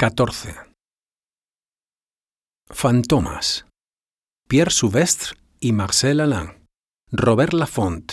XIV. 0.00 0.54
Fantomas. 2.70 3.66
Pierre 4.48 4.70
Souvestre 4.70 5.36
y 5.58 5.72
Marcel 5.72 6.20
Alain. 6.20 6.68
Robert 7.10 7.52
Laffont. 7.52 8.12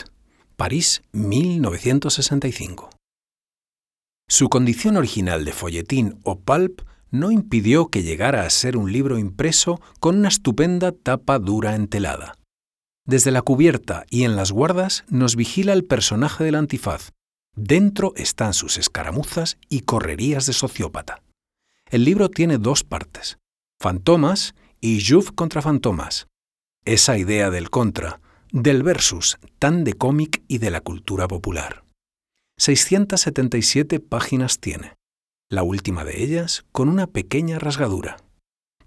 París, 0.55 1.03
1965. 1.11 2.89
Su 4.27 4.49
condición 4.49 4.97
original 4.97 5.45
de 5.45 5.51
folletín 5.53 6.19
o 6.23 6.39
pulp 6.39 6.81
no 7.11 7.29
impidió 7.29 7.89
que 7.89 8.01
llegara 8.01 8.47
a 8.47 8.49
ser 8.49 8.77
un 8.77 8.91
libro 8.91 9.19
impreso 9.19 9.79
con 9.99 10.17
una 10.17 10.29
estupenda 10.29 10.91
tapa 10.91 11.37
dura 11.37 11.75
entelada. 11.75 12.33
Desde 13.05 13.29
la 13.29 13.43
cubierta 13.43 14.07
y 14.09 14.23
en 14.23 14.35
las 14.35 14.51
guardas 14.51 15.03
nos 15.07 15.35
vigila 15.35 15.73
el 15.73 15.85
personaje 15.85 16.43
del 16.43 16.55
antifaz. 16.55 17.11
Dentro 17.55 18.13
están 18.15 18.55
sus 18.55 18.79
escaramuzas 18.79 19.59
y 19.69 19.81
correrías 19.81 20.47
de 20.47 20.53
sociópata. 20.53 21.21
El 21.91 22.03
libro 22.03 22.29
tiene 22.29 22.57
dos 22.57 22.83
partes, 22.83 23.37
Fantomas 23.79 24.55
y 24.81 25.05
Juve 25.05 25.31
contra 25.35 25.61
Fantomas. 25.61 26.27
Esa 26.83 27.17
idea 27.17 27.51
del 27.51 27.69
contra, 27.69 28.21
del 28.51 28.81
versus, 28.81 29.37
tan 29.59 29.83
de 29.83 29.93
cómic 29.93 30.43
y 30.47 30.57
de 30.57 30.71
la 30.71 30.81
cultura 30.81 31.27
popular. 31.27 31.83
677 32.57 33.99
páginas 33.99 34.59
tiene, 34.59 34.93
la 35.49 35.61
última 35.61 36.03
de 36.03 36.23
ellas 36.23 36.65
con 36.71 36.89
una 36.89 37.05
pequeña 37.05 37.59
rasgadura. 37.59 38.17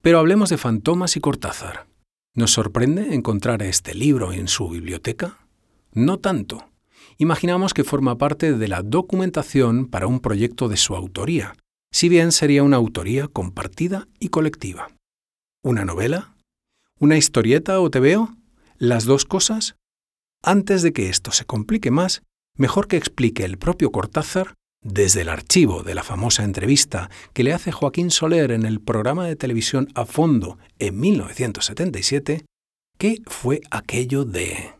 Pero 0.00 0.18
hablemos 0.18 0.50
de 0.50 0.58
Fantomas 0.58 1.16
y 1.16 1.20
Cortázar. 1.20 1.86
¿Nos 2.34 2.52
sorprende 2.52 3.14
encontrar 3.14 3.62
este 3.62 3.94
libro 3.94 4.32
en 4.32 4.48
su 4.48 4.68
biblioteca? 4.68 5.46
No 5.92 6.18
tanto. 6.18 6.70
Imaginamos 7.18 7.74
que 7.74 7.84
forma 7.84 8.16
parte 8.16 8.54
de 8.56 8.68
la 8.68 8.82
documentación 8.82 9.86
para 9.86 10.06
un 10.06 10.20
proyecto 10.20 10.68
de 10.68 10.76
su 10.76 10.96
autoría, 10.96 11.54
si 11.92 12.08
bien 12.08 12.32
sería 12.32 12.62
una 12.62 12.78
autoría 12.78 13.28
compartida 13.28 14.08
y 14.18 14.30
colectiva. 14.30 14.88
¿Una 15.62 15.84
novela? 15.84 16.34
¿Una 16.98 17.16
historieta 17.16 17.80
o 17.80 17.90
veo? 17.90 18.36
¿Las 18.78 19.04
dos 19.04 19.24
cosas? 19.24 19.76
Antes 20.42 20.82
de 20.82 20.92
que 20.92 21.08
esto 21.08 21.30
se 21.30 21.44
complique 21.44 21.90
más, 21.90 22.22
mejor 22.56 22.88
que 22.88 22.96
explique 22.96 23.44
el 23.44 23.58
propio 23.58 23.90
Cortázar 23.90 24.54
desde 24.82 25.20
el 25.22 25.28
archivo 25.28 25.82
de 25.82 25.94
la 25.94 26.02
famosa 26.02 26.44
entrevista 26.44 27.08
que 27.32 27.44
le 27.44 27.52
hace 27.52 27.72
Joaquín 27.72 28.10
Soler 28.10 28.50
en 28.50 28.64
el 28.64 28.80
programa 28.80 29.26
de 29.26 29.36
televisión 29.36 29.88
A 29.94 30.04
Fondo 30.06 30.58
en 30.78 30.98
1977, 30.98 32.44
¿qué 32.98 33.18
fue 33.26 33.60
aquello 33.70 34.24
de... 34.24 34.72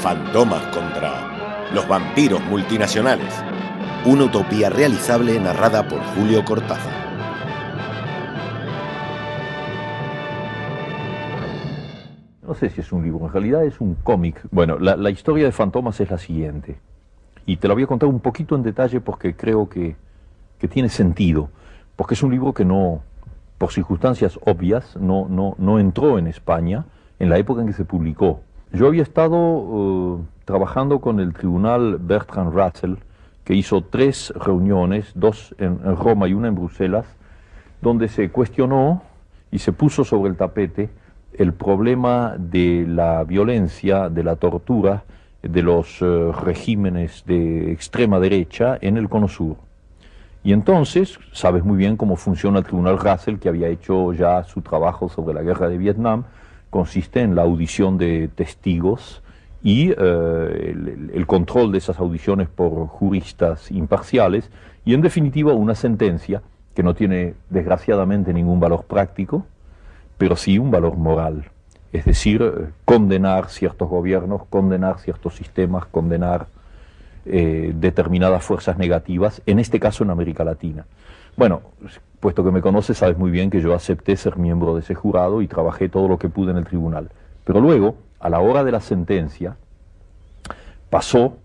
Fantomas 0.00 0.64
contra 0.74 1.70
los 1.72 1.86
vampiros 1.86 2.42
multinacionales. 2.44 3.32
Una 4.04 4.24
utopía 4.24 4.68
realizable 4.68 5.38
narrada 5.38 5.86
por 5.86 6.00
Julio 6.14 6.44
Cortázar. 6.44 7.01
No 12.52 12.58
sé 12.58 12.68
si 12.68 12.82
es 12.82 12.92
un 12.92 13.02
libro, 13.02 13.24
en 13.24 13.32
realidad 13.32 13.64
es 13.64 13.80
un 13.80 13.94
cómic. 13.94 14.38
Bueno, 14.50 14.78
la, 14.78 15.08
historia 15.08 15.46
de 15.46 15.52
Fantomas 15.52 15.98
es 16.00 16.10
la 16.10 16.18
siguiente. 16.18 16.76
Y 17.46 17.56
te 17.56 17.66
la 17.66 17.72
voy 17.72 17.84
a 17.84 17.86
contar 17.86 18.10
un 18.10 18.20
poquito 18.20 18.54
en 18.54 18.62
detalle 18.62 19.00
porque 19.00 19.34
creo 19.34 19.70
que, 19.70 19.96
que 20.58 20.68
tiene 20.68 20.90
sentido. 20.90 21.48
Porque 21.96 22.12
es 22.12 22.22
un 22.22 22.30
libro 22.30 22.52
que 22.52 22.66
no, 22.66 23.00
por 23.56 23.72
circunstancias 23.72 24.38
obvias, 24.44 24.98
no, 24.98 25.28
no, 25.30 25.54
no 25.56 25.78
entró 25.78 26.18
en 26.18 26.26
España 26.26 26.84
en 27.18 27.30
la 27.30 27.38
época 27.38 27.62
en 27.62 27.68
que 27.68 27.72
se 27.72 27.86
publicó. 27.86 28.42
Yo 28.70 28.86
había 28.86 29.02
estado 29.02 29.34
uh, 29.38 30.22
trabajando 30.44 31.00
con 31.00 31.20
el 31.20 31.32
tribunal 31.32 31.96
Bertrand 31.98 32.52
Russell, 32.52 32.96
que 33.44 33.54
hizo 33.54 33.80
tres 33.80 34.30
reuniones, 34.36 35.10
dos 35.14 35.54
en 35.56 35.78
Roma 35.96 36.28
y 36.28 36.34
una 36.34 36.48
en 36.48 36.54
Bruselas, 36.54 37.06
donde 37.80 38.08
se 38.08 38.28
cuestionó 38.28 39.00
y 39.50 39.58
se 39.60 39.72
puso 39.72 40.04
sobre 40.04 40.28
el 40.28 40.36
tapete 40.36 40.90
el 41.38 41.52
problema 41.52 42.34
de 42.38 42.84
la 42.88 43.24
violencia, 43.24 44.08
de 44.08 44.22
la 44.22 44.36
tortura, 44.36 45.04
de 45.42 45.62
los 45.62 46.00
eh, 46.00 46.32
regímenes 46.44 47.24
de 47.26 47.72
extrema 47.72 48.20
derecha 48.20 48.78
en 48.80 48.96
el 48.96 49.08
Cono 49.08 49.28
Sur. 49.28 49.56
Y 50.44 50.52
entonces, 50.52 51.18
sabes 51.32 51.64
muy 51.64 51.76
bien 51.76 51.96
cómo 51.96 52.16
funciona 52.16 52.58
el 52.58 52.64
Tribunal 52.64 52.98
Russell, 52.98 53.38
que 53.38 53.48
había 53.48 53.68
hecho 53.68 54.12
ya 54.12 54.42
su 54.44 54.60
trabajo 54.60 55.08
sobre 55.08 55.34
la 55.34 55.42
guerra 55.42 55.68
de 55.68 55.78
Vietnam, 55.78 56.24
consiste 56.70 57.20
en 57.20 57.34
la 57.34 57.42
audición 57.42 57.98
de 57.98 58.28
testigos 58.28 59.22
y 59.62 59.90
eh, 59.90 59.94
el, 59.96 61.10
el, 61.14 61.26
control 61.26 61.70
de 61.70 61.78
esas 61.78 61.98
audiciones 62.00 62.48
por 62.48 62.88
juristas 62.88 63.70
imparciales 63.70 64.50
y 64.84 64.94
en 64.94 65.02
definitiva 65.02 65.52
una 65.52 65.74
sentencia 65.74 66.42
que 66.74 66.82
no 66.82 66.94
tiene 66.94 67.34
desgraciadamente 67.50 68.32
ningún 68.32 68.58
valor 68.58 68.84
práctico, 68.84 69.46
pero 70.18 70.36
sí 70.36 70.58
un 70.58 70.70
valor 70.70 70.96
moral. 70.96 71.50
Es 71.92 72.04
decir, 72.04 72.72
condenar 72.84 73.50
ciertos 73.50 73.88
gobiernos, 73.88 74.44
condenar 74.48 74.98
ciertos 74.98 75.36
sistemas, 75.36 75.86
condenar 75.86 76.46
eh, 77.26 77.72
determinadas 77.74 78.42
fuerzas 78.42 78.78
negativas, 78.78 79.42
en 79.46 79.58
este 79.58 79.78
caso 79.78 80.02
en 80.02 80.10
América 80.10 80.42
Latina. 80.42 80.86
Bueno, 81.36 81.62
puesto 82.20 82.44
que 82.44 82.50
me 82.50 82.60
conoces, 82.60 82.98
sabes 82.98 83.18
muy 83.18 83.30
bien 83.30 83.50
que 83.50 83.60
yo 83.60 83.74
acepté 83.74 84.16
ser 84.16 84.38
miembro 84.38 84.74
de 84.74 84.80
ese 84.80 84.94
jurado 84.94 85.42
y 85.42 85.48
trabajé 85.48 85.88
todo 85.88 86.08
lo 86.08 86.18
que 86.18 86.28
pude 86.28 86.50
en 86.50 86.56
el 86.56 86.64
tribunal. 86.64 87.10
Pero 87.44 87.60
luego, 87.60 87.96
a 88.20 88.28
la 88.28 88.40
hora 88.40 88.64
de 88.64 88.72
la 88.72 88.80
sentencia, 88.80 89.56
pasó 90.90 91.36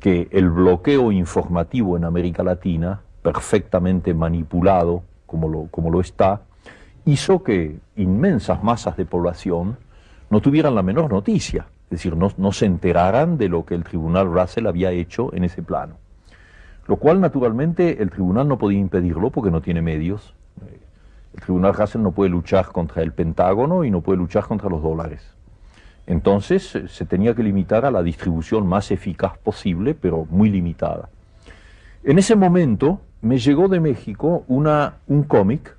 que 0.00 0.28
el 0.32 0.50
bloqueo 0.50 1.12
informativo 1.12 1.96
en 1.96 2.04
América 2.04 2.42
Latina, 2.42 3.00
perfectamente 3.22 4.14
manipulado 4.14 5.02
como 5.26 5.48
lo, 5.48 5.68
como 5.70 5.90
lo 5.90 6.00
está, 6.00 6.42
hizo 7.04 7.42
que 7.42 7.78
inmensas 7.96 8.62
masas 8.62 8.96
de 8.96 9.04
población 9.04 9.76
no 10.30 10.40
tuvieran 10.40 10.74
la 10.74 10.82
menor 10.82 11.10
noticia, 11.10 11.66
es 11.84 11.90
decir, 11.90 12.16
no, 12.16 12.52
se 12.52 12.66
enteraran 12.66 13.36
de 13.36 13.48
lo 13.48 13.64
que 13.64 13.74
el 13.74 13.84
tribunal 13.84 14.32
Russell 14.32 14.66
había 14.66 14.90
hecho 14.90 15.34
en 15.34 15.44
ese 15.44 15.62
plano. 15.62 15.96
Lo 16.86 16.96
cual, 16.96 17.20
naturalmente, 17.20 18.02
el 18.02 18.10
tribunal 18.10 18.48
no 18.48 18.58
podía 18.58 18.78
impedirlo 18.78 19.30
porque 19.30 19.50
no 19.50 19.60
tiene 19.60 19.82
medios. 19.82 20.34
El 21.34 21.40
tribunal 21.40 21.74
Russell 21.74 22.02
no 22.02 22.12
puede 22.12 22.30
luchar 22.30 22.66
contra 22.66 23.02
el 23.02 23.12
Pentágono 23.12 23.84
y 23.84 23.90
no 23.90 24.00
puede 24.00 24.18
luchar 24.18 24.44
contra 24.44 24.68
los 24.68 24.82
dólares. 24.82 25.22
Entonces 26.06 26.78
se 26.88 27.06
tenía 27.06 27.34
que 27.34 27.42
limitar 27.42 27.84
a 27.84 27.90
la 27.90 28.02
distribución 28.02 28.66
más 28.66 28.90
eficaz 28.90 29.38
posible, 29.38 29.94
pero 29.94 30.26
muy 30.30 30.50
limitada. 30.50 31.08
En 32.04 32.18
ese 32.18 32.34
momento 32.34 33.00
me 33.20 33.38
llegó 33.38 33.68
de 33.68 33.78
México 33.78 34.44
un 34.48 35.22
cómic 35.28 35.76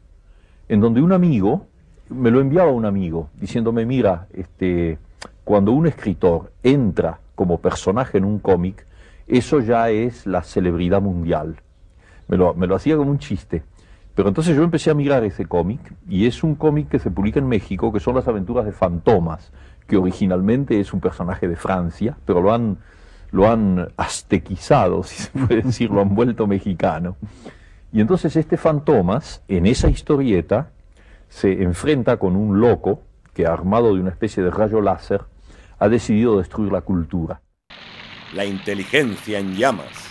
en 0.73 0.81
donde 0.81 1.03
un 1.03 1.11
amigo, 1.11 1.67
me 2.09 2.31
lo 2.31 2.41
enviaba 2.41 2.71
un 2.71 2.85
amigo, 2.85 3.29
diciéndome, 3.39 3.85
mira, 3.85 4.25
este, 4.33 4.97
cuando 5.43 5.71
un 5.71 5.85
escritor 5.85 6.51
entra 6.63 7.19
como 7.35 7.59
personaje 7.59 8.17
en 8.17 8.25
un 8.25 8.39
cómic, 8.39 8.87
eso 9.27 9.59
ya 9.59 9.91
es 9.91 10.25
la 10.25 10.41
celebridad 10.41 10.99
mundial. 10.99 11.57
Me 12.27 12.37
lo, 12.37 12.75
hacía 12.75 12.97
como 12.97 13.11
un 13.11 13.19
chiste. 13.19 13.61
Pero 14.15 14.29
entonces 14.29 14.55
yo 14.55 14.63
empecé 14.63 14.89
a 14.89 14.95
mirar 14.95 15.23
ese 15.23 15.45
cómic, 15.45 15.79
y 16.09 16.25
es 16.25 16.43
un 16.43 16.55
cómic 16.55 16.89
que 16.89 16.97
se 16.97 17.11
publica 17.11 17.37
en 17.37 17.47
México, 17.47 17.93
que 17.93 17.99
son 17.99 18.15
las 18.15 18.27
aventuras 18.27 18.65
de 18.65 18.71
Fantomas, 18.71 19.51
que 19.85 19.97
originalmente 19.97 20.79
es 20.79 20.91
un 20.91 21.01
personaje 21.01 21.47
de 21.47 21.55
Francia, 21.55 22.17
pero 22.25 22.41
lo 22.41 22.51
han, 22.51 22.79
lo 23.31 23.47
han 23.47 23.89
aztequizado, 23.95 25.03
si 25.03 25.21
se 25.21 25.29
puede 25.29 25.61
decir, 25.61 25.91
lo 25.91 26.01
han 26.01 26.15
vuelto 26.15 26.47
mexicano. 26.47 27.15
Y 27.93 28.01
entonces 28.01 28.35
este 28.35 28.57
Fantomas, 28.57 29.43
en 29.47 29.67
esa 29.67 29.87
historieta, 29.87 30.71
se 31.29 31.61
enfrenta 31.61 32.17
con 32.17 32.35
un 32.35 32.59
loco 32.59 33.03
que, 33.35 33.45
armado 33.45 33.93
de 33.93 34.01
una 34.01 34.09
especie 34.09 34.41
de 34.41 34.49
rayo 34.49 34.81
láser, 34.81 35.21
ha 35.77 35.89
decidido 35.89 36.39
destruir 36.39 36.71
la 36.71 36.81
cultura. 36.81 37.41
La 38.33 38.45
inteligencia 38.45 39.37
en 39.37 39.55
llamas. 39.55 40.09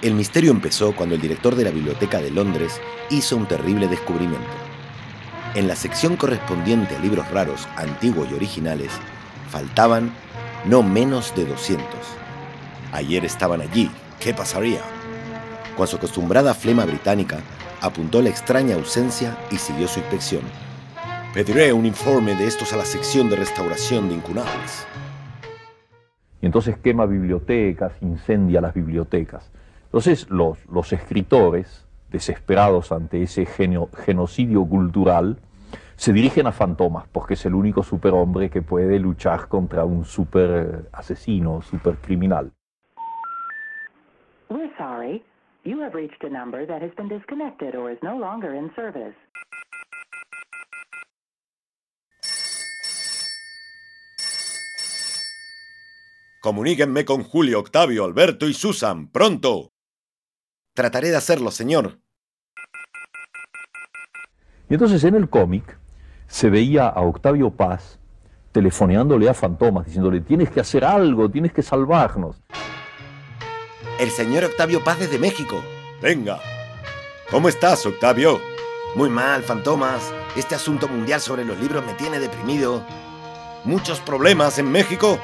El 0.00 0.14
misterio 0.14 0.50
empezó 0.50 0.96
cuando 0.96 1.16
el 1.16 1.20
director 1.20 1.54
de 1.54 1.64
la 1.64 1.70
Biblioteca 1.70 2.18
de 2.18 2.30
Londres 2.30 2.80
hizo 3.10 3.36
un 3.36 3.46
terrible 3.46 3.88
descubrimiento. 3.88 4.48
En 5.54 5.68
la 5.68 5.76
sección 5.76 6.16
correspondiente 6.16 6.96
a 6.96 7.00
libros 7.00 7.30
raros, 7.30 7.68
antiguos 7.76 8.30
y 8.30 8.34
originales, 8.34 8.90
faltaban 9.50 10.12
no 10.64 10.82
menos 10.82 11.34
de 11.36 11.44
200. 11.44 11.84
Ayer 12.92 13.26
estaban 13.26 13.60
allí. 13.60 13.90
¿Qué 14.18 14.32
pasaría? 14.32 14.80
Con 15.76 15.86
su 15.86 15.96
acostumbrada 15.96 16.54
flema 16.54 16.84
británica, 16.84 17.38
apuntó 17.80 18.20
la 18.20 18.28
extraña 18.28 18.74
ausencia 18.74 19.36
y 19.50 19.56
siguió 19.56 19.88
su 19.88 20.00
inspección. 20.00 20.42
Pediré 21.32 21.72
un 21.72 21.86
informe 21.86 22.34
de 22.34 22.46
estos 22.46 22.72
a 22.72 22.76
la 22.76 22.84
sección 22.84 23.30
de 23.30 23.36
restauración 23.36 24.08
de 24.08 24.16
incunables. 24.16 24.86
Y 26.42 26.46
entonces 26.46 26.76
quema 26.78 27.06
bibliotecas, 27.06 27.92
incendia 28.00 28.60
las 28.60 28.74
bibliotecas. 28.74 29.50
Entonces 29.84 30.28
los, 30.28 30.58
los 30.66 30.92
escritores, 30.92 31.86
desesperados 32.10 32.92
ante 32.92 33.22
ese 33.22 33.46
genocidio 33.46 34.64
cultural, 34.64 35.38
se 35.96 36.12
dirigen 36.12 36.46
a 36.46 36.52
Fantomas, 36.52 37.06
porque 37.12 37.34
es 37.34 37.44
el 37.44 37.54
único 37.54 37.82
superhombre 37.82 38.48
que 38.48 38.62
puede 38.62 38.98
luchar 38.98 39.48
contra 39.48 39.84
un 39.84 40.04
super 40.04 40.88
asesino, 40.92 41.60
super 41.62 41.96
criminal. 41.96 42.50
You 45.62 45.82
have 45.82 45.94
reached 45.94 46.24
a 46.24 46.30
number 46.30 46.66
that 46.66 46.80
has 46.80 46.90
been 46.96 47.08
disconnected 47.08 47.74
or 47.74 47.90
is 47.90 47.98
no 48.02 48.16
longer 48.16 48.54
in 48.54 48.74
service. 48.74 49.14
Comuníquenme 56.40 57.04
con 57.04 57.22
Julio, 57.22 57.60
Octavio, 57.60 58.06
Alberto 58.06 58.48
y 58.48 58.54
Susan, 58.54 59.08
pronto. 59.08 59.72
Trataré 60.74 61.10
de 61.10 61.16
hacerlo, 61.16 61.50
señor. 61.50 61.98
Y 64.70 64.74
entonces 64.74 65.04
en 65.04 65.14
el 65.14 65.28
cómic 65.28 65.78
se 66.26 66.48
veía 66.48 66.88
a 66.88 67.02
Octavio 67.02 67.50
Paz 67.50 67.98
telefoneándole 68.52 69.28
a 69.28 69.34
Fantomas, 69.34 69.84
diciéndole, 69.84 70.22
tienes 70.22 70.48
que 70.48 70.60
hacer 70.60 70.86
algo, 70.86 71.28
tienes 71.28 71.52
que 71.52 71.60
salvarnos. 71.60 72.42
El 74.00 74.10
señor 74.10 74.44
Octavio 74.44 74.82
Paz 74.82 74.98
desde 74.98 75.18
México. 75.18 75.62
Venga. 76.00 76.40
¿Cómo 77.30 77.50
estás, 77.50 77.84
Octavio? 77.84 78.40
Muy 78.94 79.10
mal, 79.10 79.42
Fantomas. 79.42 80.10
Este 80.34 80.54
asunto 80.54 80.88
mundial 80.88 81.20
sobre 81.20 81.44
los 81.44 81.58
libros 81.58 81.84
me 81.84 81.92
tiene 81.92 82.18
deprimido. 82.18 82.82
¿Muchos 83.64 84.00
problemas 84.00 84.58
en 84.58 84.72
México? 84.72 85.18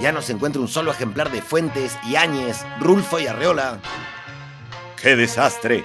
Ya 0.00 0.10
no 0.10 0.20
se 0.20 0.32
encuentra 0.32 0.60
un 0.60 0.66
solo 0.66 0.90
ejemplar 0.90 1.30
de 1.30 1.42
Fuentes, 1.42 1.96
Áñez, 2.18 2.66
Rulfo 2.80 3.20
y 3.20 3.28
Arreola. 3.28 3.78
¡Qué 5.00 5.14
desastre! 5.14 5.84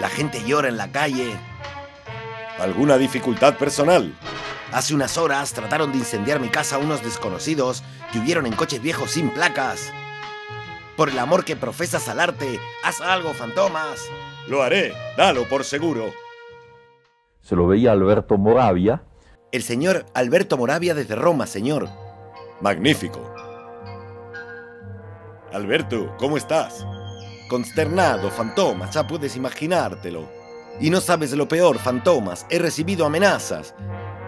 La 0.00 0.10
gente 0.10 0.44
llora 0.44 0.68
en 0.68 0.76
la 0.76 0.92
calle. 0.92 1.34
¿Alguna 2.58 2.98
dificultad 2.98 3.56
personal? 3.56 4.14
Hace 4.70 4.94
unas 4.94 5.16
horas 5.16 5.54
trataron 5.54 5.92
de 5.92 5.98
incendiar 5.98 6.40
mi 6.40 6.50
casa 6.50 6.76
unos 6.76 7.02
desconocidos 7.02 7.82
que 8.12 8.18
huyeron 8.18 8.44
en 8.44 8.52
coches 8.52 8.82
viejos 8.82 9.12
sin 9.12 9.30
placas. 9.30 9.90
Por 10.98 11.10
el 11.10 11.18
amor 11.20 11.44
que 11.44 11.54
profesas 11.54 12.08
al 12.08 12.18
arte, 12.18 12.58
haz 12.82 13.00
algo, 13.00 13.32
fantomas. 13.32 14.00
Lo 14.48 14.64
haré, 14.64 14.92
dalo 15.16 15.48
por 15.48 15.62
seguro. 15.62 16.12
Se 17.40 17.54
lo 17.54 17.68
veía 17.68 17.92
Alberto 17.92 18.36
Moravia. 18.36 19.04
El 19.52 19.62
señor 19.62 20.06
Alberto 20.12 20.58
Moravia 20.58 20.94
desde 20.94 21.14
Roma, 21.14 21.46
señor. 21.46 21.88
Magnífico. 22.60 23.32
Alberto, 25.52 26.16
¿cómo 26.18 26.36
estás? 26.36 26.84
Consternado, 27.48 28.28
fantomas, 28.32 28.92
ya 28.92 29.06
puedes 29.06 29.36
imaginártelo. 29.36 30.28
Y 30.80 30.90
no 30.90 31.00
sabes 31.00 31.30
lo 31.32 31.46
peor, 31.46 31.78
fantomas, 31.78 32.44
he 32.50 32.58
recibido 32.58 33.06
amenazas. 33.06 33.72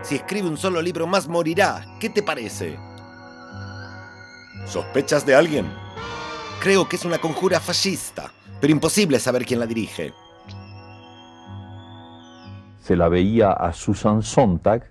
Si 0.03 0.15
escribe 0.15 0.47
un 0.47 0.57
solo 0.57 0.81
libro 0.81 1.09
más 1.09 1.27
morirá, 1.27 1.85
¿qué 1.99 2.11
te 2.11 2.23
parece? 2.23 2.79
¿Sospechas 4.67 5.27
de 5.27 5.35
alguien? 5.35 5.80
Creo 6.61 6.87
que 6.87 6.97
es 6.97 7.07
una 7.07 7.17
conjura 7.17 7.59
fascista, 7.59 8.31
pero 8.61 8.71
imposible 8.71 9.19
saber 9.19 9.47
quién 9.47 9.61
la 9.61 9.67
dirige. 9.67 10.12
Se 12.83 12.95
la 12.95 13.09
veía 13.09 13.52
a 13.52 13.73
Susan 13.73 14.23
Sontag. 14.23 14.83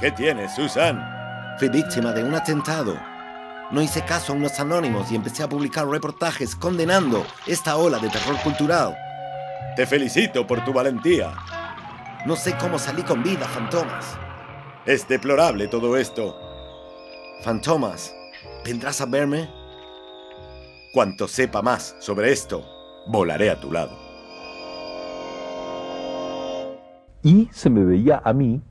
¿Qué 0.00 0.10
tiene, 0.10 0.48
Susan? 0.48 1.00
Fui 1.60 1.68
víctima 1.68 2.10
de 2.10 2.24
un 2.24 2.34
atentado. 2.34 2.96
No 3.70 3.80
hice 3.80 4.02
caso 4.02 4.32
a 4.32 4.36
unos 4.36 4.58
anónimos 4.58 5.12
y 5.12 5.14
empecé 5.14 5.44
a 5.44 5.48
publicar 5.48 5.86
reportajes 5.86 6.56
condenando 6.56 7.24
esta 7.46 7.76
ola 7.76 8.00
de 8.00 8.08
terror 8.08 8.36
cultural. 8.42 8.96
Te 9.76 9.86
felicito 9.86 10.44
por 10.44 10.64
tu 10.64 10.72
valentía. 10.72 11.34
No 12.26 12.34
sé 12.34 12.56
cómo 12.58 12.80
salí 12.80 13.02
con 13.02 13.22
vida, 13.22 13.46
Fantomas. 13.46 14.18
Es 14.86 15.06
deplorable 15.06 15.68
todo 15.68 15.96
esto. 15.96 16.36
Fantomas, 17.44 18.12
¿Vendrás 18.64 19.00
a 19.00 19.06
verme? 19.06 19.48
Cuanto 20.92 21.28
sepa 21.28 21.62
más 21.62 21.96
sobre 22.00 22.32
esto, 22.32 22.64
volaré 23.06 23.50
a 23.50 23.60
tu 23.60 23.72
lado. 23.72 23.96
Y 27.22 27.48
se 27.52 27.70
me 27.70 27.84
veía 27.84 28.20
a 28.24 28.32
mí 28.32 28.62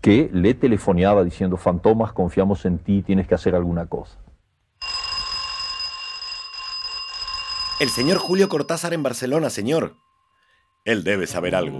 que 0.00 0.30
le 0.32 0.54
telefoneaba 0.54 1.24
diciendo, 1.24 1.56
Fantomas, 1.56 2.12
confiamos 2.12 2.64
en 2.64 2.78
ti, 2.78 3.02
tienes 3.02 3.26
que 3.26 3.34
hacer 3.34 3.54
alguna 3.54 3.86
cosa. 3.86 4.18
El 7.80 7.90
señor 7.90 8.18
Julio 8.18 8.48
Cortázar 8.48 8.92
en 8.92 9.02
Barcelona, 9.02 9.50
señor. 9.50 9.94
Él 10.84 11.04
debe 11.04 11.26
saber 11.26 11.54
algo. 11.54 11.78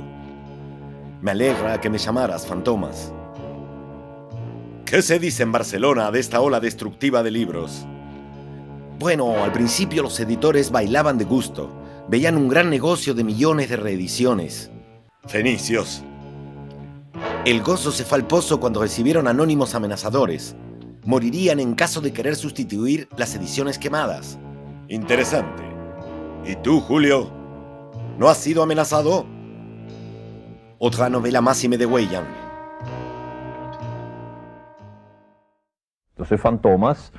Me 1.21 1.33
alegra 1.33 1.81
que 1.81 1.91
me 1.91 1.99
llamaras, 1.99 2.47
Fantomas. 2.47 3.13
¿Qué 4.89 5.03
se 5.03 5.19
dice 5.19 5.43
en 5.43 5.53
Barcelona 5.53 6.11
de 6.11 6.19
esta 6.19 6.41
ola 6.41 6.61
destructiva 6.61 7.23
de 7.23 7.31
libros? 7.31 7.85
Bueno, 8.99 9.45
al 9.45 9.53
principio 9.53 10.03
los 10.03 10.19
editores 10.19 10.71
bailaban 10.71 11.19
de 11.19 11.27
gusto, 11.27 11.71
veían 12.09 12.39
un 12.39 12.49
gran 12.49 12.71
negocio 12.71 13.13
de 13.13 13.23
millones 13.23 13.69
de 13.69 13.77
reediciones. 13.77 14.71
Fenicios. 15.27 16.03
El 17.45 17.61
gozo 17.63 17.93
se 17.93 18.03
fue 18.03 18.17
al 18.17 18.27
pozo 18.27 18.61
cuando 18.61 18.81
recibieron 18.81 19.29
anónimos 19.29 19.75
amenazadores. 19.75 20.57
morirían 21.05 21.61
en 21.61 21.75
caso 21.75 22.01
de 22.01 22.15
querer 22.15 22.35
sustituir 22.35 23.11
las 23.19 23.35
ediciones 23.35 23.79
quemadas. 23.79 24.39
Interesante. 24.89 25.65
¿Y 26.47 26.57
tú, 26.57 26.81
Julio? 26.81 27.31
¿No 28.17 28.31
has 28.31 28.39
sido 28.39 28.63
amenazado? 28.63 29.27
Otra 30.79 31.11
novela 31.11 31.43
máxime 31.43 31.77
de 31.77 31.85
Weyland. 31.85 32.38
Entonces 36.19 36.41
Fantomas 36.41 37.13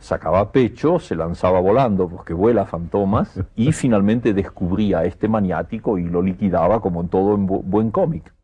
sacaba 0.00 0.50
pecho, 0.50 0.98
se 0.98 1.14
lanzaba 1.14 1.60
volando, 1.60 2.08
porque 2.08 2.34
vuela 2.34 2.66
Fantomas, 2.66 3.38
y 3.54 3.70
finalmente 3.72 4.34
descubría 4.34 4.98
a 4.98 5.04
este 5.04 5.28
maniático 5.28 5.98
y 5.98 6.08
lo 6.08 6.20
liquidaba 6.20 6.80
como 6.80 7.00
en 7.00 7.08
todo 7.08 7.36
buen 7.36 7.92
cómic. 7.92 8.34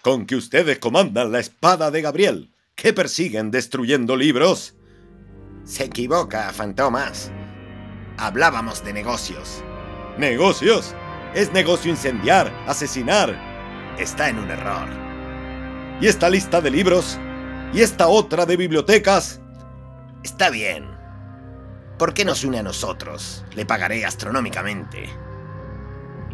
Con 0.00 0.24
que 0.24 0.34
ustedes 0.34 0.78
comandan 0.78 1.32
la 1.32 1.38
espada 1.38 1.90
de 1.90 2.00
Gabriel, 2.00 2.54
¿qué 2.74 2.94
persiguen 2.94 3.50
destruyendo 3.50 4.16
libros? 4.16 4.74
Se 5.64 5.84
equivoca, 5.84 6.50
Fantomas. 6.50 7.30
Hablábamos 8.16 8.82
de 8.82 8.94
negocios. 8.94 9.62
¿Negocios? 10.16 10.94
Es 11.34 11.50
negocio 11.50 11.90
incendiar, 11.90 12.52
asesinar. 12.66 13.34
Está 13.98 14.28
en 14.28 14.38
un 14.38 14.50
error. 14.50 14.86
¿Y 15.98 16.06
esta 16.06 16.28
lista 16.28 16.60
de 16.60 16.70
libros? 16.70 17.18
¿Y 17.72 17.80
esta 17.80 18.08
otra 18.08 18.44
de 18.44 18.58
bibliotecas? 18.58 19.40
Está 20.22 20.50
bien. 20.50 20.86
¿Por 21.98 22.12
qué 22.12 22.26
no 22.26 22.34
se 22.34 22.48
une 22.48 22.58
a 22.58 22.62
nosotros? 22.62 23.46
Le 23.54 23.64
pagaré 23.64 24.04
astronómicamente. 24.04 25.08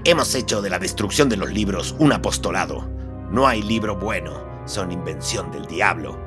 Hemos 0.03 0.35
hecho 0.35 0.63
de 0.63 0.71
la 0.71 0.81
destrucción 0.81 1.29
de 1.29 1.37
los 1.37 1.53
libros 1.53 1.95
un 2.01 2.13
apostolado. 2.13 2.91
No 3.31 3.47
hay 3.47 3.63
libro 3.63 3.97
bueno, 3.97 4.63
son 4.65 4.91
invención 4.91 5.53
del 5.53 5.67
diablo. 5.67 6.19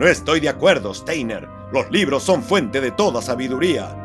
No 0.00 0.06
estoy 0.08 0.40
de 0.40 0.48
acuerdo, 0.48 0.92
Steiner. 0.94 1.46
Los 1.72 1.88
libros 1.92 2.24
son 2.24 2.42
fuente 2.42 2.80
de 2.80 2.90
toda 2.90 3.22
sabiduría. 3.22 3.96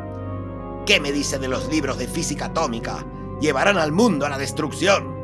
¿Qué 0.86 1.00
me 1.00 1.10
dice 1.10 1.40
de 1.40 1.48
los 1.48 1.68
libros 1.68 1.98
de 1.98 2.06
física 2.06 2.46
atómica? 2.46 3.04
Llevarán 3.42 3.76
al 3.76 3.90
mundo 3.90 4.24
a 4.24 4.28
la 4.28 4.38
destrucción. 4.38 5.16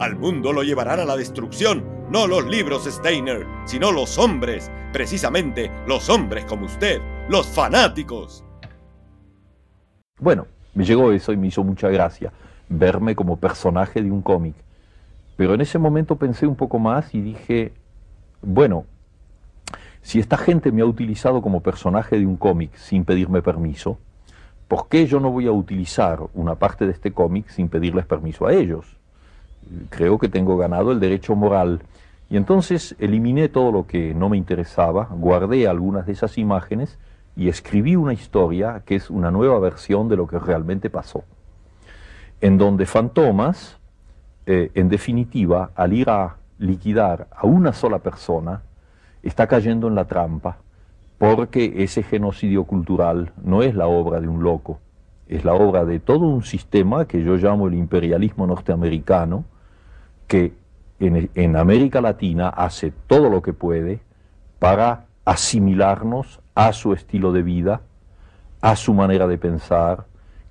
Al 0.00 0.16
mundo 0.16 0.52
lo 0.52 0.64
llevarán 0.64 0.98
a 0.98 1.04
la 1.04 1.16
destrucción, 1.16 1.84
no 2.10 2.26
los 2.26 2.44
libros 2.44 2.86
Steiner, 2.86 3.46
sino 3.66 3.92
los 3.92 4.18
hombres, 4.18 4.68
precisamente 4.92 5.70
los 5.86 6.10
hombres 6.10 6.44
como 6.44 6.66
usted, 6.66 7.00
los 7.28 7.46
fanáticos. 7.46 8.44
Bueno, 10.18 10.48
me 10.74 10.84
llegó 10.84 11.12
eso 11.12 11.32
y 11.32 11.36
me 11.36 11.46
hizo 11.46 11.62
mucha 11.62 11.88
gracia 11.88 12.32
verme 12.68 13.14
como 13.14 13.36
personaje 13.36 14.02
de 14.02 14.10
un 14.10 14.22
cómic. 14.22 14.56
Pero 15.36 15.54
en 15.54 15.60
ese 15.60 15.78
momento 15.78 16.16
pensé 16.16 16.48
un 16.48 16.56
poco 16.56 16.80
más 16.80 17.14
y 17.14 17.20
dije, 17.20 17.74
bueno, 18.40 18.86
si 20.00 20.18
esta 20.18 20.36
gente 20.36 20.72
me 20.72 20.82
ha 20.82 20.86
utilizado 20.86 21.40
como 21.42 21.60
personaje 21.60 22.18
de 22.18 22.26
un 22.26 22.36
cómic 22.36 22.74
sin 22.74 23.04
pedirme 23.04 23.40
permiso, 23.40 24.00
¿por 24.72 24.88
qué 24.88 25.06
yo 25.06 25.20
no 25.20 25.30
voy 25.30 25.46
a 25.46 25.52
utilizar 25.52 26.18
una 26.32 26.54
parte 26.54 26.86
de 26.86 26.92
este 26.92 27.12
cómic 27.12 27.46
sin 27.50 27.68
pedirles 27.68 28.06
permiso 28.06 28.46
a 28.46 28.54
ellos? 28.54 28.96
Creo 29.90 30.16
que 30.16 30.30
tengo 30.30 30.56
ganado 30.56 30.92
el 30.92 30.98
derecho 30.98 31.36
moral. 31.36 31.82
Y 32.30 32.38
entonces 32.38 32.96
eliminé 32.98 33.50
todo 33.50 33.70
lo 33.70 33.86
que 33.86 34.14
no 34.14 34.30
me 34.30 34.38
interesaba, 34.38 35.08
guardé 35.10 35.68
algunas 35.68 36.06
de 36.06 36.12
esas 36.12 36.38
imágenes 36.38 36.98
y 37.36 37.50
escribí 37.50 37.96
una 37.96 38.14
historia 38.14 38.82
que 38.86 38.94
es 38.94 39.10
una 39.10 39.30
nueva 39.30 39.58
versión 39.58 40.08
de 40.08 40.16
lo 40.16 40.26
que 40.26 40.38
realmente 40.38 40.88
pasó, 40.88 41.22
en 42.40 42.56
donde 42.56 42.86
Fantomas, 42.86 43.76
eh, 44.46 44.70
en 44.72 44.88
definitiva, 44.88 45.72
al 45.74 45.92
ir 45.92 46.08
a 46.08 46.36
liquidar 46.58 47.28
a 47.30 47.46
una 47.46 47.74
sola 47.74 47.98
persona, 47.98 48.62
está 49.22 49.46
cayendo 49.46 49.86
en 49.88 49.96
la 49.96 50.06
trampa 50.06 50.56
porque 51.22 51.84
ese 51.84 52.02
genocidio 52.02 52.64
cultural 52.64 53.30
no 53.44 53.62
es 53.62 53.76
la 53.76 53.86
obra 53.86 54.20
de 54.20 54.26
un 54.26 54.42
loco, 54.42 54.80
es 55.28 55.44
la 55.44 55.54
obra 55.54 55.84
de 55.84 56.00
todo 56.00 56.26
un 56.26 56.42
sistema 56.42 57.06
que 57.06 57.22
yo 57.22 57.36
llamo 57.36 57.68
el 57.68 57.74
imperialismo 57.74 58.44
norteamericano, 58.44 59.44
que 60.26 60.52
en, 60.98 61.54
América 61.54 62.00
Latina 62.00 62.48
hace 62.48 62.92
todo 63.06 63.28
lo 63.28 63.40
que 63.40 63.52
puede 63.52 64.00
para 64.58 65.04
asimilarnos 65.24 66.40
a 66.56 66.72
su 66.72 66.92
estilo 66.92 67.30
de 67.30 67.44
vida, 67.44 67.82
a 68.60 68.74
su 68.74 68.92
manera 68.92 69.28
de 69.28 69.38
pensar 69.38 70.06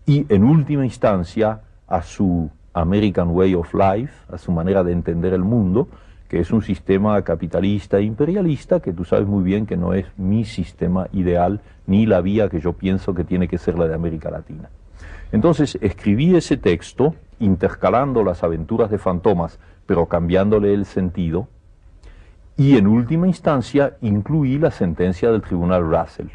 y 0.05 0.25
en 0.33 0.45
última 0.45 0.85
instancia 0.85 1.63
a 1.85 2.01
su 2.01 2.49
American 2.71 3.31
Way 3.31 3.55
of 3.55 3.73
Life, 3.73 4.13
a 4.33 4.37
su 4.37 4.53
manera 4.53 4.85
de 4.85 4.93
entender 4.93 5.33
el 5.33 5.43
mundo, 5.43 5.89
que 6.31 6.39
es 6.39 6.51
un 6.51 6.61
sistema 6.61 7.21
capitalista 7.23 7.97
e 7.97 8.03
imperialista, 8.03 8.79
que 8.79 8.93
tú 8.93 9.03
sabes 9.03 9.27
muy 9.27 9.43
bien 9.43 9.65
que 9.65 9.75
no 9.75 9.93
es 9.93 10.05
mi 10.15 10.45
sistema 10.45 11.09
ideal 11.11 11.59
ni 11.87 12.05
la 12.05 12.21
vía 12.21 12.47
que 12.47 12.61
yo 12.61 12.71
pienso 12.71 13.13
que 13.13 13.25
tiene 13.25 13.49
que 13.49 13.57
ser 13.57 13.77
la 13.77 13.85
de 13.85 13.95
América 13.95 14.31
Latina. 14.31 14.69
Entonces 15.33 15.77
escribí 15.81 16.33
ese 16.33 16.55
texto 16.55 17.15
intercalando 17.41 18.23
las 18.23 18.45
aventuras 18.45 18.89
de 18.89 18.97
Fantomas, 18.97 19.59
pero 19.85 20.05
cambiándole 20.05 20.73
el 20.73 20.85
sentido, 20.85 21.49
y 22.55 22.77
en 22.77 22.87
última 22.87 23.27
instancia 23.27 23.97
incluí 23.99 24.57
la 24.57 24.71
sentencia 24.71 25.31
del 25.31 25.41
tribunal 25.41 25.83
Russell. 25.83 26.27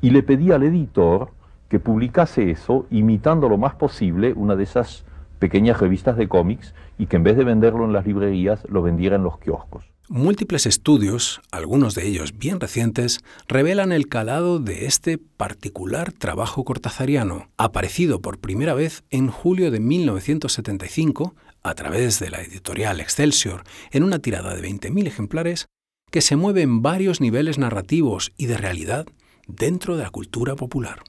Y 0.00 0.10
le 0.10 0.24
pedí 0.24 0.50
al 0.50 0.64
editor 0.64 1.28
que 1.68 1.78
publicase 1.78 2.50
eso 2.50 2.86
imitando 2.90 3.48
lo 3.48 3.56
más 3.56 3.76
posible 3.76 4.32
una 4.34 4.56
de 4.56 4.64
esas 4.64 5.04
pequeñas 5.38 5.80
revistas 5.80 6.16
de 6.16 6.28
cómics 6.28 6.74
y 6.98 7.06
que 7.06 7.16
en 7.16 7.24
vez 7.24 7.36
de 7.36 7.44
venderlo 7.44 7.84
en 7.84 7.92
las 7.92 8.06
librerías 8.06 8.66
lo 8.68 8.82
vendiera 8.82 9.16
en 9.16 9.22
los 9.22 9.38
kioscos. 9.38 9.84
Múltiples 10.10 10.64
estudios, 10.64 11.42
algunos 11.52 11.94
de 11.94 12.06
ellos 12.06 12.38
bien 12.38 12.60
recientes, 12.60 13.20
revelan 13.46 13.92
el 13.92 14.08
calado 14.08 14.58
de 14.58 14.86
este 14.86 15.18
particular 15.18 16.12
trabajo 16.12 16.64
cortazariano, 16.64 17.50
aparecido 17.58 18.22
por 18.22 18.38
primera 18.38 18.72
vez 18.72 19.04
en 19.10 19.28
julio 19.28 19.70
de 19.70 19.80
1975 19.80 21.34
a 21.62 21.74
través 21.74 22.20
de 22.20 22.30
la 22.30 22.40
editorial 22.40 23.00
Excelsior 23.00 23.64
en 23.90 24.02
una 24.02 24.18
tirada 24.18 24.54
de 24.54 24.66
20.000 24.66 25.06
ejemplares 25.06 25.66
que 26.10 26.22
se 26.22 26.36
mueve 26.36 26.62
en 26.62 26.80
varios 26.80 27.20
niveles 27.20 27.58
narrativos 27.58 28.32
y 28.38 28.46
de 28.46 28.56
realidad 28.56 29.06
dentro 29.46 29.96
de 29.98 30.04
la 30.04 30.10
cultura 30.10 30.56
popular. 30.56 31.00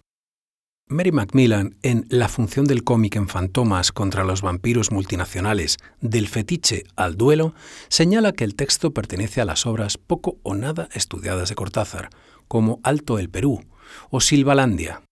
Mary 0.91 1.11
Macmillan, 1.11 1.75
en 1.83 2.07
La 2.09 2.27
función 2.27 2.65
del 2.65 2.83
cómic 2.83 3.15
en 3.15 3.27
Fantomas 3.27 3.91
contra 3.91 4.23
los 4.23 4.41
vampiros 4.41 4.91
multinacionales, 4.91 5.77
del 6.01 6.27
fetiche 6.27 6.83
al 6.95 7.15
duelo, 7.15 7.53
señala 7.89 8.31
que 8.31 8.43
el 8.43 8.55
texto 8.55 8.91
pertenece 8.91 9.39
a 9.39 9.45
las 9.45 9.67
obras 9.67 9.99
poco 9.99 10.39
o 10.41 10.55
nada 10.55 10.89
estudiadas 10.91 11.49
de 11.49 11.53
Cortázar, 11.53 12.09
como 12.47 12.79
Alto 12.81 13.19
el 13.19 13.29
Perú 13.29 13.63
o 14.09 14.19
Silvalandia. 14.19 15.03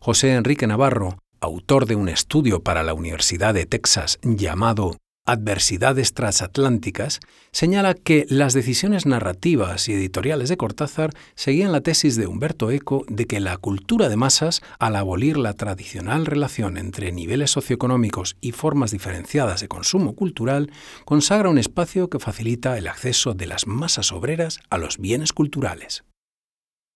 José 0.00 0.34
Enrique 0.34 0.66
Navarro, 0.66 1.18
autor 1.40 1.86
de 1.86 1.94
un 1.94 2.08
estudio 2.08 2.64
para 2.64 2.82
la 2.82 2.92
Universidad 2.92 3.54
de 3.54 3.64
Texas 3.64 4.18
llamado 4.24 4.96
Adversidades 5.28 6.14
transatlánticas, 6.14 7.18
señala 7.50 7.94
que 7.94 8.26
las 8.28 8.54
decisiones 8.54 9.06
narrativas 9.06 9.88
y 9.88 9.92
editoriales 9.92 10.48
de 10.48 10.56
Cortázar 10.56 11.10
seguían 11.34 11.72
la 11.72 11.80
tesis 11.80 12.14
de 12.14 12.28
Humberto 12.28 12.70
Eco 12.70 13.04
de 13.08 13.26
que 13.26 13.40
la 13.40 13.56
cultura 13.56 14.08
de 14.08 14.14
masas, 14.14 14.62
al 14.78 14.94
abolir 14.94 15.36
la 15.36 15.54
tradicional 15.54 16.26
relación 16.26 16.78
entre 16.78 17.10
niveles 17.10 17.50
socioeconómicos 17.50 18.36
y 18.40 18.52
formas 18.52 18.92
diferenciadas 18.92 19.60
de 19.60 19.66
consumo 19.66 20.14
cultural, 20.14 20.70
consagra 21.04 21.50
un 21.50 21.58
espacio 21.58 22.08
que 22.08 22.20
facilita 22.20 22.78
el 22.78 22.86
acceso 22.86 23.34
de 23.34 23.46
las 23.46 23.66
masas 23.66 24.12
obreras 24.12 24.60
a 24.70 24.78
los 24.78 24.98
bienes 24.98 25.32
culturales. 25.32 26.04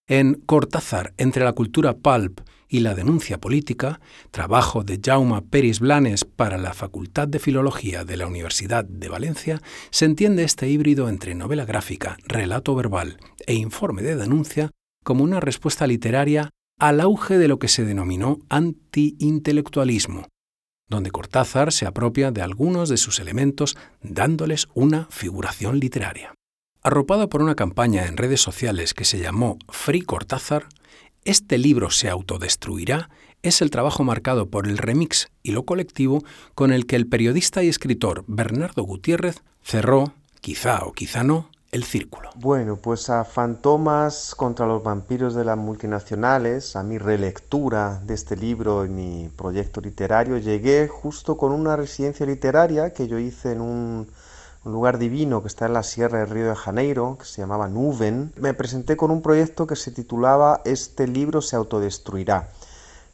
En 0.07 0.35
Cortázar, 0.35 1.15
entre 1.19 1.45
la 1.45 1.53
cultura 1.53 1.95
pulp 1.95 2.41
y 2.71 2.81
la 2.81 2.95
denuncia 2.95 3.39
política, 3.39 4.01
trabajo 4.31 4.85
de 4.85 5.01
Jaume 5.05 5.43
Peris 5.43 5.81
Blanes 5.81 6.25
para 6.25 6.57
la 6.57 6.73
Facultad 6.73 7.27
de 7.27 7.41
Filología 7.41 8.05
de 8.05 8.17
la 8.17 8.29
Universidad 8.29 8.85
de 8.85 9.09
Valencia, 9.09 9.61
se 9.91 10.05
entiende 10.05 10.45
este 10.45 10.69
híbrido 10.69 11.09
entre 11.09 11.35
novela 11.35 11.65
gráfica, 11.65 12.17
relato 12.27 12.77
verbal 12.77 13.19
e 13.47 13.55
informe 13.55 14.03
de 14.03 14.15
denuncia 14.15 14.71
como 15.05 15.25
una 15.25 15.41
respuesta 15.41 15.87
literaria 15.89 16.51
al 16.79 17.01
auge 17.01 17.39
de 17.39 17.49
lo 17.49 17.59
que 17.59 17.69
se 17.69 17.85
denominó 17.85 18.39
anti-intelectualismo, 18.49 20.29
donde 20.89 21.11
Cortázar 21.11 21.73
se 21.73 21.87
apropia 21.87 22.31
de 22.31 22.43
algunos 22.43 22.89
de 22.89 22.97
sus 22.97 23.19
elementos 23.19 23.77
dándoles 24.01 24.69
una 24.75 25.07
figuración 25.11 25.81
literaria. 25.81 26.35
Arropado 26.83 27.29
por 27.29 27.43
una 27.43 27.57
campaña 27.57 28.07
en 28.07 28.17
redes 28.17 28.41
sociales 28.41 28.95
que 28.95 29.05
se 29.05 29.19
llamó 29.19 29.59
Free 29.69 30.01
Cortázar, 30.01 30.69
este 31.25 31.59
libro 31.59 31.91
se 31.91 32.09
autodestruirá 32.09 33.11
es 33.43 33.63
el 33.63 33.71
trabajo 33.71 34.05
marcado 34.05 34.49
por 34.49 34.67
el 34.67 34.79
remix 34.79 35.29
y 35.43 35.53
lo 35.53 35.65
colectivo 35.65 36.23
con 36.55 36.73
el 36.73 36.87
que 36.87 36.97
el 36.97 37.07
periodista 37.07 37.63
y 37.63 37.69
escritor 37.69 38.25
Bernardo 38.27 38.83
Gutiérrez 38.83 39.43
cerró, 39.63 40.13
quizá 40.41 40.85
o 40.85 40.93
quizá 40.93 41.25
no, 41.25 41.51
El 41.73 41.85
Círculo. 41.85 42.31
Bueno, 42.37 42.77
pues 42.77 43.11
a 43.11 43.25
Fantomas 43.25 44.35
contra 44.35 44.67
los 44.67 44.83
vampiros 44.83 45.35
de 45.35 45.45
las 45.45 45.57
multinacionales, 45.57 46.75
a 46.75 46.83
mi 46.83 46.99
relectura 46.99 48.01
de 48.05 48.15
este 48.15 48.37
libro 48.37 48.85
en 48.85 48.95
mi 48.97 49.29
proyecto 49.29 49.81
literario, 49.81 50.39
llegué 50.39 50.89
justo 50.89 51.37
con 51.37 51.53
una 51.53 51.77
residencia 51.77 52.27
literaria 52.27 52.93
que 52.93 53.09
yo 53.09 53.19
hice 53.19 53.53
en 53.53 53.61
un, 53.61 54.09
un 54.65 54.73
lugar 54.73 54.99
divino 54.99 55.41
que 55.41 55.49
está 55.49 55.67
en 55.67 55.73
la 55.73 55.83
Sierra 55.83 56.19
del 56.19 56.29
Río 56.29 56.49
de 56.49 56.55
Janeiro, 56.55 57.17
que 57.19 57.25
se 57.25 57.41
llamaba 57.41 57.69
Nuven. 57.69 58.33
Me 58.37 58.53
presenté 58.53 58.97
con 58.97 59.11
un 59.11 59.23
proyecto 59.23 59.67
que 59.67 59.77
se 59.77 59.91
titulaba 59.91 60.61
Este 60.65 61.07
libro 61.07 61.41
se 61.41 61.57
autodestruirá 61.57 62.51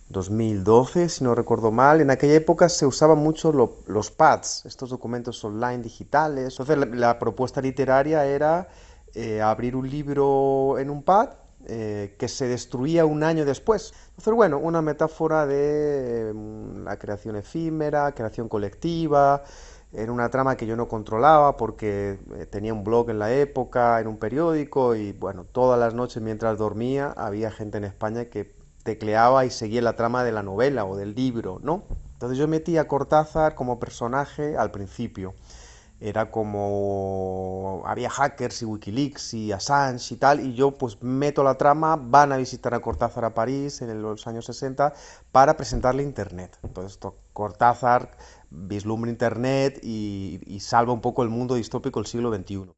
2012, 0.08 1.08
si 1.08 1.24
no 1.24 1.34
recuerdo 1.34 1.70
mal. 1.70 2.00
En 2.00 2.10
aquella 2.10 2.34
época 2.34 2.68
se 2.68 2.84
usaban 2.84 3.18
mucho 3.18 3.52
los 3.86 4.10
pads, 4.10 4.64
estos 4.66 4.90
documentos 4.90 5.42
online 5.44 5.82
digitales. 5.82 6.58
Entonces 6.58 6.98
la, 6.98 7.18
propuesta 7.18 7.60
literaria 7.60 8.24
era 8.26 8.68
eh, 9.14 9.40
abrir 9.40 9.76
un 9.76 9.88
libro 9.88 10.78
en 10.78 10.90
un 10.90 11.04
pad 11.04 11.30
eh, 11.68 12.14
que 12.18 12.28
se 12.28 12.46
destruía 12.46 13.06
un 13.06 13.22
año 13.22 13.44
después. 13.44 13.92
Entonces, 14.10 14.34
bueno, 14.34 14.58
una 14.58 14.82
metáfora 14.82 15.46
de 15.46 16.32
mm, 16.34 16.84
la 16.84 16.96
creación 16.98 17.36
efímera, 17.36 18.12
creación 18.12 18.48
colectiva. 18.48 19.42
Era 19.92 20.12
una 20.12 20.28
trama 20.30 20.56
que 20.56 20.66
yo 20.66 20.76
no 20.76 20.88
controlaba 20.88 21.56
porque 21.56 22.18
eh, 22.36 22.46
tenía 22.46 22.74
un 22.74 22.84
blog 22.84 23.10
en 23.10 23.18
la 23.18 23.32
época, 23.32 24.00
en 24.00 24.08
un 24.08 24.18
periódico 24.18 24.94
y 24.94 25.12
bueno, 25.12 25.44
todas 25.44 25.78
las 25.78 25.94
noches 25.94 26.22
mientras 26.22 26.58
dormía 26.58 27.14
había 27.16 27.50
gente 27.50 27.78
en 27.78 27.84
España 27.84 28.26
que 28.26 28.54
tecleaba 28.82 29.44
y 29.44 29.50
seguía 29.50 29.82
la 29.82 29.96
trama 29.96 30.24
de 30.24 30.32
la 30.32 30.42
novela 30.42 30.84
o 30.84 30.96
del 30.96 31.14
libro, 31.14 31.58
¿no? 31.62 31.84
Entonces 32.14 32.38
yo 32.38 32.48
metí 32.48 32.78
a 32.78 32.88
Cortázar 32.88 33.54
como 33.54 33.78
personaje 33.78 34.56
al 34.56 34.70
principio. 34.70 35.34
Era 35.98 36.30
como 36.30 37.82
había 37.86 38.10
hackers 38.10 38.60
y 38.60 38.64
Wikileaks 38.66 39.32
y 39.32 39.52
Assange 39.52 40.14
y 40.14 40.16
tal, 40.18 40.40
y 40.40 40.54
yo 40.54 40.72
pues 40.72 41.02
meto 41.02 41.42
la 41.42 41.56
trama, 41.56 41.96
van 41.96 42.32
a 42.32 42.36
visitar 42.36 42.74
a 42.74 42.80
Cortázar 42.80 43.24
a 43.24 43.32
París 43.32 43.80
en 43.80 44.02
los 44.02 44.26
años 44.26 44.44
60 44.44 44.92
para 45.32 45.56
presentarle 45.56 46.02
Internet. 46.02 46.58
Entonces 46.62 46.98
Cortázar 47.32 48.10
vislumbra 48.50 49.10
Internet 49.10 49.80
y, 49.82 50.40
y 50.46 50.60
salva 50.60 50.92
un 50.92 51.00
poco 51.00 51.22
el 51.22 51.28
mundo 51.28 51.54
distópico 51.54 52.00
del 52.00 52.06
siglo 52.06 52.34
XXI. 52.34 52.70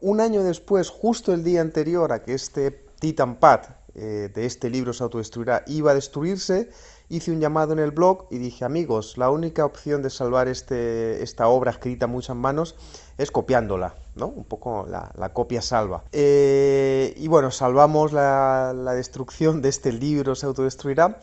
Un 0.00 0.20
año 0.20 0.42
después, 0.42 0.90
justo 0.90 1.32
el 1.32 1.42
día 1.42 1.62
anterior 1.62 2.12
a 2.12 2.22
que 2.22 2.34
este 2.34 2.70
Titan 3.00 3.36
Pad 3.36 3.60
eh, 3.98 4.30
de 4.34 4.44
este 4.44 4.68
libro 4.68 4.92
se 4.92 5.02
autodestruirá 5.02 5.64
iba 5.66 5.92
a 5.92 5.94
destruirse, 5.94 6.68
hice 7.08 7.32
un 7.32 7.40
llamado 7.40 7.72
en 7.72 7.78
el 7.78 7.92
blog 7.92 8.26
y 8.30 8.36
dije, 8.36 8.66
amigos, 8.66 9.16
la 9.16 9.30
única 9.30 9.64
opción 9.64 10.02
de 10.02 10.10
salvar 10.10 10.48
este, 10.48 11.22
esta 11.22 11.48
obra 11.48 11.70
escrita 11.70 12.04
a 12.04 12.08
muchas 12.08 12.36
manos 12.36 12.76
es 13.16 13.30
copiándola, 13.30 13.94
¿no? 14.14 14.26
Un 14.26 14.44
poco 14.44 14.86
la, 14.86 15.32
copia 15.32 15.62
salva. 15.62 16.04
Eh, 16.12 17.14
y 17.16 17.26
bueno, 17.28 17.50
salvamos 17.50 18.12
la, 18.12 18.74
la 18.76 18.92
destrucción 18.92 19.62
de 19.62 19.70
este 19.70 19.92
libro, 19.92 20.34
se 20.34 20.44
autodestruirá 20.44 21.18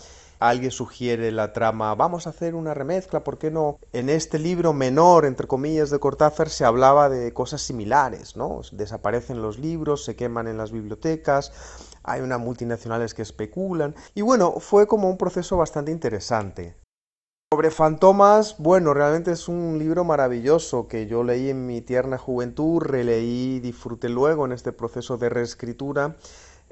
alguien 0.50 0.72
sugiere 0.72 1.32
la 1.32 1.54
trama, 1.54 1.96
vamos 1.96 2.28
a 2.28 2.32
hacer 2.32 2.54
una 2.54 2.74
remezcla, 2.74 3.24
¿por 3.24 3.38
qué 3.38 3.50
no? 3.50 3.80
En 3.94 4.10
este 4.10 4.40
libro 4.40 4.74
menor, 4.74 5.26
entre 5.26 5.48
comillas, 5.48 5.90
de 5.90 6.00
Cortázar 6.00 6.50
se 6.50 6.66
hablaba 6.66 7.08
de 7.08 7.34
cosas 7.34 7.62
similares, 7.62 8.36
¿no? 8.36 8.60
Desaparecen 8.74 9.42
los 9.42 9.58
libros, 9.58 10.04
se 10.04 10.18
queman 10.18 10.48
en 10.48 10.58
las 10.58 10.74
bibliotecas, 10.74 11.54
hay 12.04 12.20
unas 12.20 12.42
multinacionales 12.42 13.14
que 13.14 13.22
especulan, 13.22 13.96
y 14.16 14.22
bueno, 14.22 14.60
fue 14.60 14.86
como 14.86 15.10
un 15.10 15.18
proceso 15.18 15.56
bastante 15.56 15.92
interesante. 15.92 16.76
Sobre 17.54 17.70
Fantomas, 17.70 18.56
bueno, 18.58 18.94
realmente 18.94 19.32
es 19.32 19.48
un 19.48 19.78
libro 19.78 20.04
maravilloso 20.04 20.88
que 20.88 21.06
yo 21.06 21.24
leí 21.24 21.52
en 21.52 21.68
mi 21.68 21.82
tierna 21.82 22.18
juventud, 22.18 22.82
releí 22.82 23.60
disfruté 23.60 24.10
luego 24.10 24.46
en 24.46 24.52
este 24.54 24.74
proceso 24.74 25.18
de 25.18 25.30
reescritura 25.30 26.16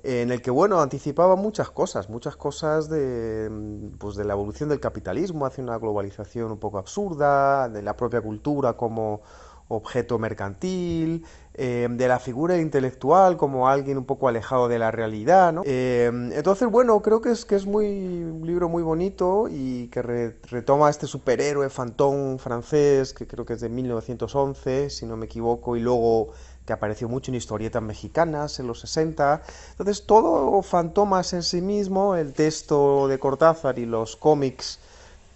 en 0.03 0.31
el 0.31 0.41
que, 0.41 0.51
bueno, 0.51 0.81
anticipaba 0.81 1.35
muchas 1.35 1.69
cosas, 1.69 2.09
muchas 2.09 2.35
cosas 2.35 2.89
de, 2.89 3.49
mm, 3.49 3.97
pues, 3.97 4.15
de 4.15 4.25
la 4.25 4.33
evolución 4.33 4.69
del 4.69 4.79
capitalismo 4.79 5.45
hacia 5.45 5.63
una 5.63 5.77
globalización 5.77 6.51
un 6.51 6.59
poco 6.59 6.77
absurda, 6.77 7.69
de 7.69 7.81
la 7.81 7.95
propia 7.95 8.21
cultura 8.21 8.73
como 8.73 9.21
objeto 9.67 10.19
mercantil, 10.19 11.25
eh, 11.53 11.87
de 11.89 12.07
la 12.07 12.19
figura 12.19 12.57
intelectual 12.57 13.37
como 13.37 13.67
alguien 13.67 13.97
un 13.97 14.05
poco 14.05 14.27
alejado 14.27 14.67
de 14.67 14.79
la 14.79 14.91
realidad, 14.91 15.53
¿no? 15.53 15.63
Eh, 15.65 16.09
entonces, 16.33 16.69
bueno, 16.69 17.01
creo 17.01 17.21
que 17.21 17.31
es, 17.31 17.45
que 17.45 17.55
es 17.55 17.65
muy, 17.65 17.85
un 17.85 18.45
libro 18.45 18.69
muy 18.69 18.83
bonito 18.83 19.47
y 19.49 19.87
que 19.87 20.01
retoma 20.01 20.89
este 20.89 21.07
superhéroe 21.07 21.69
fantón 21.69 22.39
francés, 22.39 23.13
que 23.13 23.27
creo 23.27 23.45
que 23.45 23.53
es 23.53 23.61
de 23.61 23.69
1911, 23.69 24.89
si 24.89 25.05
no 25.05 25.17
me 25.17 25.25
equivoco, 25.25 25.75
y 25.75 25.79
luego 25.79 26.29
que 26.71 26.75
apareció 26.75 27.09
mucho 27.09 27.31
en 27.31 27.35
historietas 27.35 27.83
mexicanas 27.83 28.57
en 28.61 28.67
los 28.67 28.79
60. 28.79 29.41
Entonces, 29.71 30.05
todo 30.05 30.61
Fantomas 30.61 31.33
en 31.33 31.43
sí 31.43 31.59
mismo, 31.59 32.15
el 32.15 32.31
texto 32.31 33.09
de 33.09 33.19
Cortázar 33.19 33.77
y 33.77 33.85
los 33.85 34.15
cómics 34.15 34.79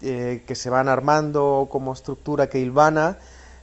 eh, 0.01 0.43
que 0.47 0.55
se 0.55 0.69
van 0.69 0.87
armando 0.87 1.67
como 1.69 1.91
estructura 1.91 2.47
que 2.47 2.59
hilvana, 2.59 3.17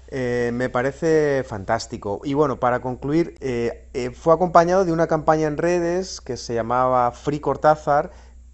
eh, 0.09 0.51
me 0.53 0.69
parece 0.69 1.45
fantástico. 1.49 2.21
Y 2.25 2.35
bueno, 2.35 2.61
para 2.61 2.83
concluir, 2.83 3.37
eh, 3.41 4.11
fue 4.15 4.35
acompañado 4.35 4.85
de 4.85 4.93
una 4.93 5.07
campaña 5.07 5.47
en 5.47 5.57
redes 5.57 6.21
que 6.21 6.37
se 6.37 6.53
llamaba 6.53 7.11
Free 7.13 7.41
Cortázar, 7.41 8.11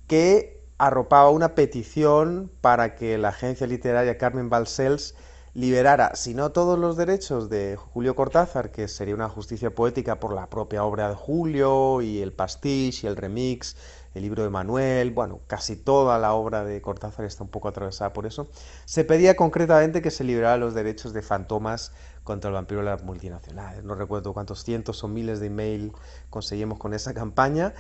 que 0.07 0.62
arropaba 0.78 1.31
una 1.31 1.57
petición 1.57 2.52
para 2.61 2.94
que 2.94 3.18
la 3.18 3.31
agencia 3.31 3.66
literaria 3.66 4.16
Carmen 4.16 4.48
Balcells 4.48 5.16
liberara, 5.59 6.14
si 6.14 6.35
no 6.35 6.53
todos 6.53 6.79
los 6.79 6.97
derechos 6.97 7.51
de 7.51 7.75
Julio 7.75 8.14
Cortázar, 8.14 8.71
que 8.71 8.87
sería 8.87 9.16
una 9.16 9.29
justicia 9.29 9.75
poética 9.75 10.21
por 10.21 10.33
la 10.33 10.49
propia 10.49 10.85
obra 10.85 11.09
de 11.09 11.16
Julio 11.16 12.01
y 12.01 12.23
el 12.23 12.33
pastiche 12.33 13.09
y 13.09 13.11
el 13.11 13.16
remix, 13.16 13.77
el 14.14 14.23
libro 14.23 14.44
de 14.44 14.51
Manuel, 14.51 15.11
bueno, 15.11 15.40
casi 15.49 15.75
toda 15.75 16.16
la 16.21 16.33
obra 16.35 16.64
de 16.64 16.81
Cortázar 16.81 17.25
está 17.25 17.42
un 17.42 17.51
poco 17.51 17.66
atravesada 17.66 18.12
por 18.12 18.25
eso, 18.25 18.47
se 18.85 19.03
pedía 19.03 19.35
concretamente 19.35 20.01
que 20.01 20.12
se 20.12 20.23
liberara 20.23 20.59
los 20.59 20.75
derechos 20.75 21.12
de 21.12 21.23
Fantomas 21.23 21.90
contra 22.23 22.51
el 22.51 22.55
vampiro 22.55 22.81
de 22.83 22.87
las 22.87 23.03
multinacionales. 23.03 23.83
No 23.83 23.97
recuerdo 23.97 24.33
cuántos 24.33 24.62
cientos 24.62 25.03
o 25.03 25.09
miles 25.09 25.40
de 25.40 25.47
email 25.47 25.92
conseguimos 26.31 26.79
con 26.79 26.94
esa 26.94 27.14
campaña, 27.14 27.75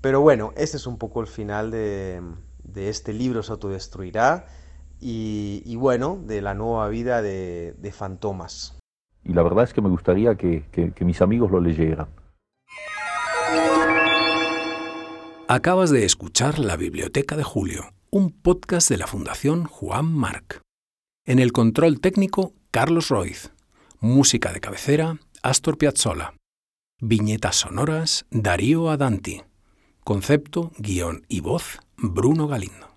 pero 0.00 0.20
bueno, 0.20 0.52
este 0.56 0.76
es 0.76 0.86
un 0.86 0.98
poco 0.98 1.20
el 1.20 1.26
final 1.26 1.72
de, 1.72 2.22
de 2.62 2.90
este 2.90 3.12
libro, 3.12 3.42
se 3.42 3.50
autodestruirá 3.50 4.46
y, 5.00 5.76
bueno, 5.76 6.20
de 6.24 6.40
la 6.40 6.54
nueva 6.54 6.88
vida 6.88 7.22
de, 7.22 7.92
Fantomas. 7.92 8.78
Y 9.24 9.32
la 9.32 9.42
verdad 9.42 9.64
es 9.64 9.72
que 9.72 9.80
me 9.80 9.88
gustaría 9.88 10.34
que, 10.36 10.64
que 10.72 11.04
mis 11.04 11.22
amigos 11.22 11.50
lo 11.50 11.60
leyeran. 11.60 12.08
Acabas 15.46 15.90
de 15.90 16.04
escuchar 16.04 16.58
La 16.58 16.76
Biblioteca 16.76 17.36
de 17.36 17.42
Julio, 17.42 17.92
un 18.10 18.30
podcast 18.30 18.88
de 18.88 18.96
la 18.96 19.06
Fundación 19.06 19.64
Juan 19.64 20.06
Marc. 20.06 20.62
En 21.26 21.38
el 21.38 21.52
control 21.52 22.00
técnico, 22.00 22.54
Carlos 22.70 23.08
Roiz. 23.08 23.52
Música 24.00 24.52
de 24.52 24.60
cabecera, 24.60 25.18
Astor 25.42 25.76
Piazzolla. 25.76 26.34
Viñetas 27.00 27.56
sonoras, 27.56 28.24
Darío 28.30 28.88
Adanti. 28.88 29.42
Concepto, 30.02 30.72
guion 30.78 31.26
y 31.28 31.40
voz, 31.40 31.80
Bruno 31.96 32.48
Galindo. 32.48 32.93